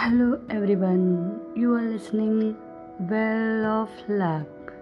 [0.00, 0.98] Hello everyone
[1.58, 2.42] you are listening
[3.10, 4.72] well of luck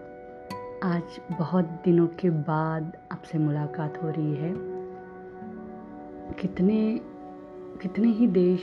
[0.84, 1.02] आज
[1.38, 4.54] बहुत दिनों के बाद आपसे मुलाकात हो रही है।
[6.32, 7.00] कितने
[7.82, 8.60] कितने ही देश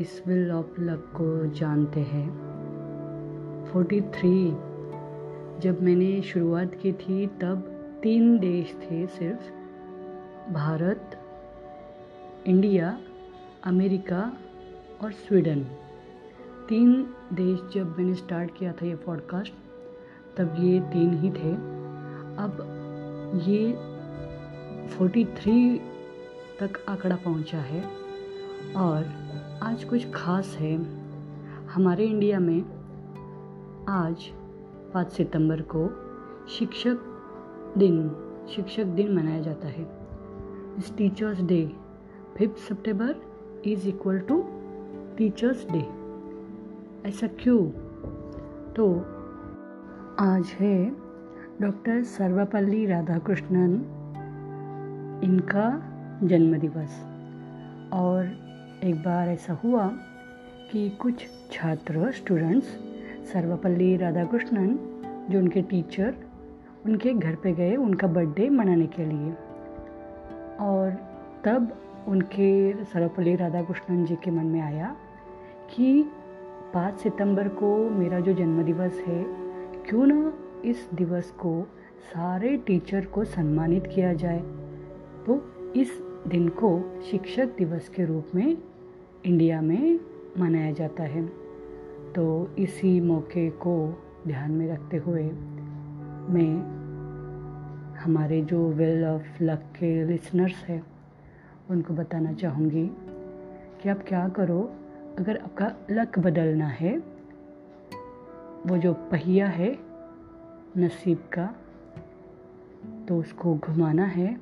[0.00, 2.28] इस वेल ऑफ़ लक को जानते हैं।
[3.72, 4.50] 43
[5.60, 7.58] जब मैंने शुरुआत की थी, तब
[8.02, 9.42] तीन देश थे सिर्फ़।
[10.52, 11.18] भारत
[12.46, 12.98] इंडिया
[13.64, 14.32] अमेरिका
[15.04, 15.64] और स्वीडन।
[16.68, 19.52] तीन देश जब मैंने स्टार्ट किया था ये पॉडकास्ट
[20.36, 21.52] तब ये तीन ही थे।
[22.36, 22.58] अब
[23.44, 23.72] ये
[24.96, 25.78] 43
[26.60, 27.84] तक आंकड़ा पहुँचा है
[28.76, 29.04] और
[29.62, 30.76] आज कुछ खास है।
[31.66, 32.60] हमारे इंडिया में
[33.88, 34.16] आज
[34.94, 35.88] पाँच सितंबर को
[36.48, 36.98] शिक्षक
[37.78, 38.16] दिन
[38.54, 39.86] शिक्षक दिन मनाया जाता है।
[40.78, 41.72] इस teachers day
[42.36, 43.16] fifth September
[43.64, 44.44] is equal to
[45.18, 45.88] teachers day
[47.08, 47.66] ऐसा क्यों?
[48.72, 48.96] तो
[50.20, 50.90] आज है
[51.60, 53.72] डॉक्टर सर्वपल्ली राधाकृष्णन
[55.24, 55.82] इनका
[56.26, 57.04] जन्मदिवस।
[57.92, 58.26] और
[58.84, 59.86] एक बार ऐसा हुआ
[60.72, 62.66] कि कुछ छात्र स्टूडेंट्स
[63.32, 64.78] सर्वपल्ली राधाकृष्णन,
[65.30, 66.14] जो उनके टीचर
[66.86, 69.32] उनके घर पे गए उनका बर्थडे मनाने के लिए।
[70.60, 70.90] और
[71.44, 71.76] तब
[72.08, 74.96] उनके सर्वपल्ली राधाकृष्णन जी के मन में आया
[75.70, 76.10] कि
[76.74, 79.24] पाँच सितंबर को मेरा जो जन्मदिवस है,
[79.88, 80.32] क्यों ना
[80.64, 81.66] इस दिवस को
[82.14, 84.38] सारे टीचर को सम्मानित किया जाए।
[85.26, 88.58] तो इस दिन को शिक्षक दिवस के रूप में
[89.24, 90.00] इंडिया में
[90.38, 91.26] मनाया जाता है।
[92.14, 95.22] तो इसी मौके को ध्यान में रखते हुए
[96.30, 96.74] मैं,
[97.96, 100.86] हमारे जो वेल ऑफ़ लक के लिसनर्स हैं,
[101.70, 102.90] उनको बताना चाहूँगी
[103.82, 104.72] कि आप क्या करो
[105.18, 106.98] अगर आपका लक बदलना है,
[108.66, 109.78] वो जो पहिया है
[110.76, 111.54] नसीब का
[113.08, 114.40] तो उसको घुमाना है।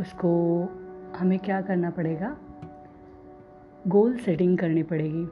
[0.00, 0.62] उसको
[1.18, 2.36] हमें क्या करना पड़ेगा?
[3.86, 5.28] गोल सेटिंग करनी पड़ेगी।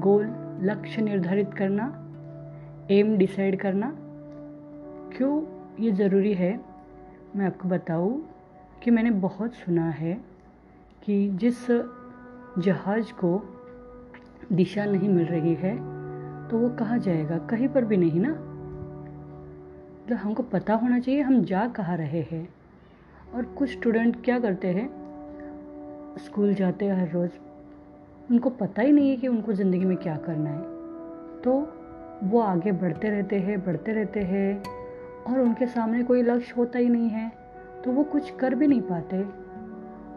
[0.00, 0.26] गोल
[0.62, 1.84] लक्ष्य निर्धारित करना,
[2.90, 3.96] एम डिसाइड करना।
[5.16, 5.42] क्यों
[5.80, 6.60] ये ज़रूरी है?
[7.36, 8.28] मैं आपको बताऊँ
[8.82, 10.20] कि मैंने बहुत सुना है
[11.02, 11.70] कि जिस
[12.58, 13.58] जहाज़ को
[14.52, 15.76] दिशा नहीं मिल रही है
[16.48, 17.38] तो वो कहाँ जाएगा?
[17.38, 18.30] कहीं पर भी नहीं ना।
[20.04, 22.54] मतलब हमको पता होना चाहिए, हम जा कहाँ रहे हैं।
[23.34, 24.90] और कुछ स्टूडेंट क्या करते हैं?
[26.18, 27.30] स्कूल जाते हैं हर रोज़।
[28.30, 30.62] उनको पता ही नहीं है कि उनको ज़िंदगी में क्या करना है।
[31.40, 31.72] तो
[32.24, 34.62] वो आगे बढ़ते रहते हैं, बढ़ते रहते हैं,
[35.24, 37.32] और उनके सामने कोई लक्ष्य होता ही नहीं है।
[37.84, 39.39] तो वो कुछ कर भी नहीं पाते।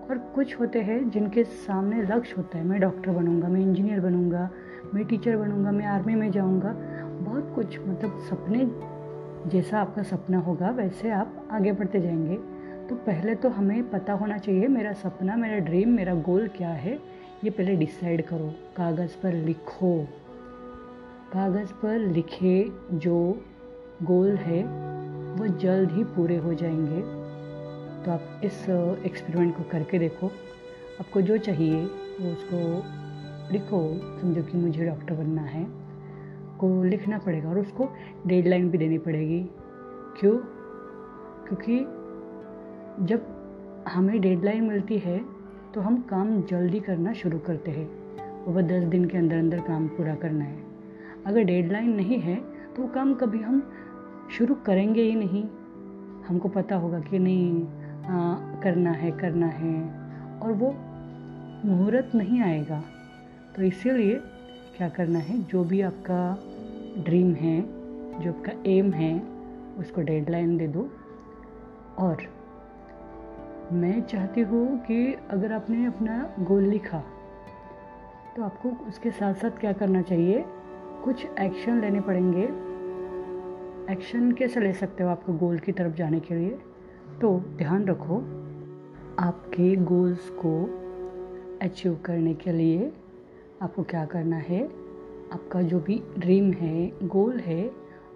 [0.09, 4.49] और कुछ होते हैं जिनके सामने लक्ष्य होता है। मैं डॉक्टर बनूँगा, मैं इंजीनियर बनूँगा,
[4.93, 6.75] मैं टीचर बनूँगा, मैं आर्मी में जाऊँगा।
[7.21, 8.93] बहुत कुछ मतलब सपने
[9.49, 12.35] जैसा आपका सपना होगा, वैसे आप आगे बढ़ते जाएँगे।
[12.89, 16.99] तो पहले तो हमें पता होना चाहिए, मेरा सपना, मेरा ड्रीम मेरा गोल क्या है?
[17.43, 20.03] ये पहले डिसाइड करो। कागज़ पर लिखो।
[21.33, 23.41] कागज़ पर लिखे जो
[24.03, 24.63] गोल है,
[25.35, 27.22] वो जल्द ही पूरे हो जाएँगे।
[28.05, 28.69] तो आप इस
[29.05, 30.27] एक्सपेरिमेंट को करके देखो।
[30.99, 32.59] आपको जो चाहिए, वो उसको
[33.53, 33.81] लिखो।
[34.21, 35.65] समझो कि मुझे डॉक्टर बनना है।
[36.59, 37.89] को लिखना पड़ेगा और उसको
[38.27, 39.39] डेडलाइन भी देनी पड़ेगी।
[40.19, 40.37] क्यों?
[41.47, 41.79] क्योंकि
[43.05, 43.25] जब
[43.87, 45.19] हमें डेडलाइन मिलती है
[45.73, 47.87] तो हम काम जल्दी करना शुरू करते हैं।
[48.45, 50.63] वह दस दिन के अंदर अंदर काम पूरा करना है।
[51.25, 52.35] अगर डेडलाइन नहीं है
[52.77, 53.61] तो काम कभी हम
[54.31, 55.43] शुरू करेंगे ही नहीं।
[56.27, 57.65] हमको पता होगा कि नहीं
[58.03, 59.75] आ, करना है करना है।
[60.39, 60.71] और वो
[61.65, 62.83] मुहूर्त नहीं आएगा।
[63.55, 64.15] तो इसीलिए
[64.77, 66.21] क्या करना है जो भी आपका
[67.03, 67.61] ड्रीम है
[68.21, 69.13] जो आपका एम है
[69.77, 70.89] उसको डेडलाइन दे दो।
[71.97, 72.27] और
[73.73, 77.03] मैं चाहती हूँ कि अगर आपने अपना गोल लिखा
[78.35, 80.43] तो आपको उसके साथ साथ क्या करना चाहिए?
[81.03, 82.43] कुछ एक्शन लेने पड़ेंगे।
[83.93, 86.59] एक्शन कैसे ले सकते हो आपको गोल की तरफ़ जाने के लिए?
[87.21, 88.17] तो ध्यान रखो,
[89.19, 90.79] आपके गोल्स को
[91.61, 92.93] अचीव करने के लिए
[93.61, 94.65] आपको क्या करना है?
[95.33, 97.71] आपका जो भी ड्रीम है गोल है,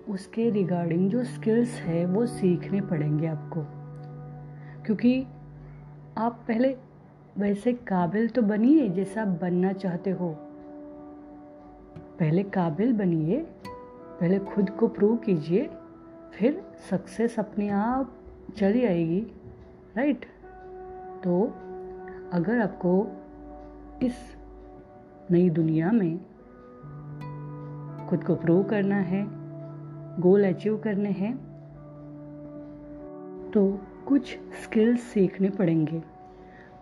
[0.09, 3.61] उसके रिगार्डिंग जो स्किल्स है, वो सीखने पड़ेंगे आपको।
[4.85, 5.25] क्योंकि
[6.17, 6.77] आप पहले
[7.37, 10.35] वैसे काबिल तो बनिए जैसा आप बनना चाहते हो।
[12.19, 13.47] पहले काबिल बनिए,
[14.19, 15.69] पहले खुद को प्रूव कीजिए,
[16.33, 18.16] फिर सक्सेस अपने आप
[18.55, 19.27] चली आएगी
[19.97, 20.25] राइट
[21.23, 21.55] तो
[22.33, 23.07] अगर आपको
[24.03, 24.13] इस
[25.31, 26.17] नई दुनिया में
[28.09, 29.27] खुद को प्रूव करना है
[30.21, 31.37] गोल अचीव करने हैं
[33.53, 36.03] तो कुछ स्किल्स सीखने पड़ेंगे।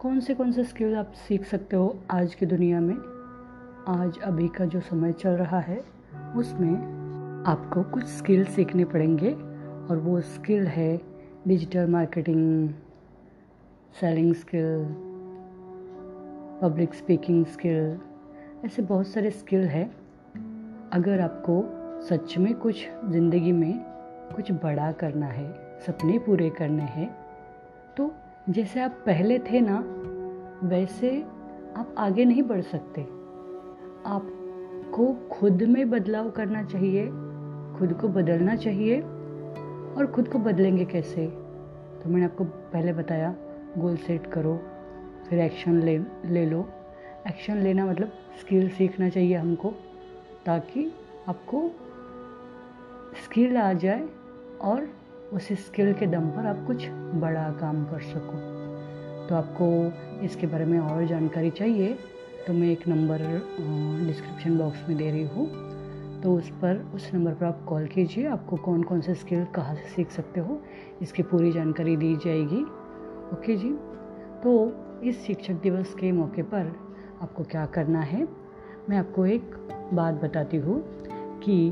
[0.02, 2.96] कौन से कौन से स्किल आप सीख सकते हो आज की दुनिया में?
[3.88, 5.84] आज, अभी का जो समय चल रहा है,
[6.36, 6.76] उसमें
[7.48, 9.32] आपको कुछ स्किल सीखने पड़ेंगे
[9.90, 11.15] और वो स्किल है
[11.48, 12.70] digital marketing
[13.96, 14.86] selling skill
[16.62, 18.00] public speaking skill
[18.66, 19.84] ऐसे बहुत सारे स्किल है।
[20.94, 21.62] अगर आपको
[22.08, 23.74] सच में कुछ ज़िंदगी में
[24.36, 25.48] कुछ बड़ा करना है,
[25.86, 27.10] सपने पूरे करने हैं
[27.98, 28.12] तो
[28.50, 29.78] जैसे आप पहले थे ना,
[30.64, 31.18] वैसे
[31.78, 33.02] आप आगे नहीं बढ़ सकते।
[34.10, 37.06] आपको खुद में बदलाव करना चाहिए,
[37.78, 39.02] खुद को बदलना चाहिए
[39.98, 41.26] और खुद को बदलेंगे कैसे?
[41.26, 43.36] तो मैंने आपको पहले बताया
[43.78, 44.56] गोल सेट करो,
[45.30, 45.98] फिर एक्शन ले
[46.28, 46.68] ले लो।
[47.28, 49.70] एक्शन लेना मतलब स्किल सीखना चाहिए हमको,
[50.46, 50.92] ताकि
[51.28, 51.70] आपको
[53.26, 54.08] स्किल आ जाए
[54.62, 54.88] और
[55.34, 56.88] उस स्किल के दम पर आप कुछ
[57.22, 58.38] बड़ा काम कर सको।
[59.28, 59.68] तो आपको
[60.26, 61.98] इसके बारे में और जानकारी चाहिए
[62.48, 63.20] तो मैं एक नंबर
[64.08, 65.46] डिस्क्रिप्शन बॉक्स में दे रही हूँ।
[66.26, 69.76] तो उस पर उस नंबर पर आप कॉल कीजिए। आपको कौन कौन से स्किल कहाँ
[69.76, 70.62] से सीख सकते हो,
[71.02, 72.62] इसकी पूरी जानकारी दी जाएगी।
[73.34, 73.70] ओके जी?
[74.44, 74.54] तो
[75.04, 76.72] इस शिक्षक दिवस के मौके पर
[77.22, 78.28] आपको क्या करना है?
[78.90, 79.56] मैं आपको एक
[79.94, 80.82] बात बताती हूँ
[81.40, 81.70] कि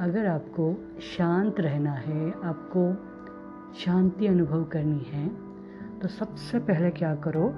[0.00, 2.92] अगर आपको शांत रहना है, आपको
[3.74, 5.28] शांति अनुभव करनी है
[6.00, 7.52] तो सबसे पहले क्या करो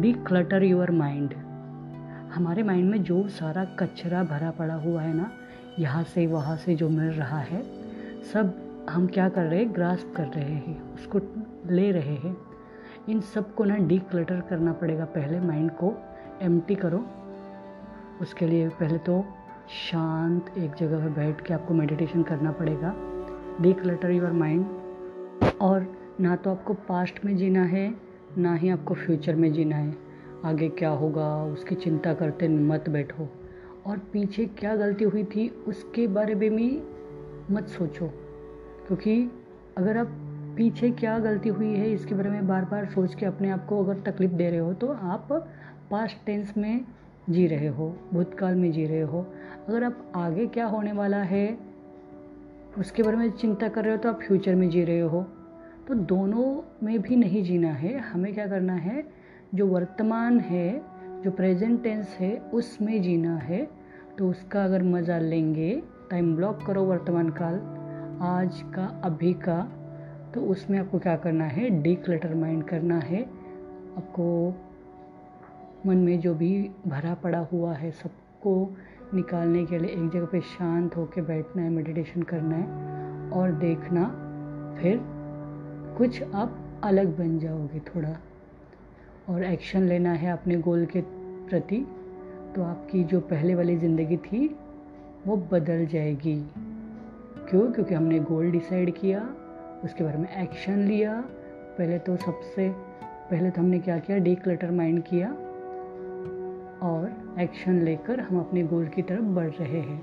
[0.00, 1.34] डी क्लटर योर माइंड
[2.34, 5.30] हमारे माइंड में जो सारा कचरा भरा पड़ा हुआ है ना
[5.78, 7.62] यहाँ से, वहाँ से जो मिल रहा है,
[8.32, 8.54] सब
[8.90, 11.20] हम क्या कर रहे हैं, ग्रास्प कर रहे हैं, उसको
[11.70, 12.36] ले रहे हैं।
[13.08, 15.94] इन सबको ना डी क्लटर करना पड़ेगा पहले माइंड को
[16.42, 17.04] एम करो।
[18.20, 19.24] उसके लिए पहले तो
[19.90, 22.94] शांत एक जगह पर बैठ के आपको मेडिटेशन करना पड़ेगा।
[23.60, 24.66] डी क्लटर योर माइंड
[25.60, 25.86] और
[26.20, 27.94] ना तो आपको पास्ट में जीना है,
[28.38, 29.94] ना ही आपको फ्यूचर में जीना है।
[30.44, 33.28] आगे क्या होगा, उसकी चिंता करते मत बैठो।
[33.86, 36.82] और पीछे क्या गलती हुई थी, उसके बारे में भी
[37.50, 38.06] मत सोचो।
[38.86, 39.30] क्योंकि
[39.78, 40.06] अगर आप
[40.56, 43.84] पीछे क्या गलती हुई है, इसके बारे में बार बार सोच के अपने आप को
[43.84, 45.28] अगर तकलीफ़ दे रहे हो तो आप
[45.90, 46.84] पास्ट टेंस में
[47.30, 49.26] जी रहे हो, भूतकाल में जी रहे हो।
[49.68, 51.58] अगर आप आगे क्या होने वाला है,
[52.78, 55.22] उसके बारे में चिंता कर रहे हो तो आप फ्यूचर में जी रहे हो।
[55.88, 59.04] तो दोनों में भी नहीं जीना है, हमें क्या करना है,
[59.54, 63.66] जो वर्तमान है जो प्रेजेंट टेंस है, उसमें जीना है।
[64.18, 67.54] तो उसका अगर मज़ा लेंगे टाइम ब्लॉक करो वर्तमान काल,
[68.22, 69.60] आज का, अभी का
[70.34, 71.68] तो उसमें आपको क्या करना है?
[71.82, 73.22] डी क्लटर माइंड करना है।
[73.96, 74.54] आपको
[75.86, 78.76] मन में जो भी भरा पड़ा हुआ है, सबको
[79.14, 84.06] निकालने के लिए एक जगह पे शांत होकर बैठना है मेडिटेशन करना है और देखना,
[84.80, 85.00] फिर
[85.98, 88.16] कुछ आप अलग बन जाओगे थोड़ा।
[89.28, 91.00] और एक्शन लेना है अपने गोल के
[91.48, 91.86] प्रति
[92.56, 94.56] तो आपकी जो पहले वाली ज़िंदगी थी,
[95.26, 96.50] वो बदल जाएगी।
[97.48, 97.72] क्यों?
[97.72, 99.34] क्योंकि हमने गोल डिसाइड किया,
[99.84, 101.24] उसके बारे में एक्शन लिया।
[101.78, 102.68] पहले तो सबसे,
[103.30, 104.18] पहले तो हमने क्या किया?
[104.18, 105.28] डी क्लटर माइंड किया।
[106.82, 110.02] और एक्शन लेकर हम अपने गोल की तरफ़ बढ़ रहे हैं।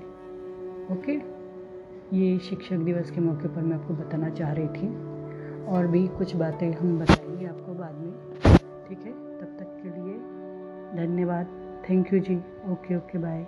[0.92, 1.12] ओके
[2.16, 5.14] ये शिक्षक दिवस के मौके पर मैं आपको बताना चाह रही थी।
[5.64, 8.43] और भी कुछ बातें हम बताएँगे आपको बाद में।
[8.88, 9.12] ठीक है?
[9.12, 10.14] तब तक के लिए
[10.96, 11.46] धन्यवाद।
[11.90, 12.36] Thank you ji.
[12.68, 13.46] Okay okay bye